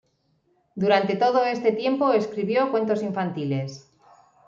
[0.73, 3.93] Durante todo este tiempo escribió cuentos infantiles.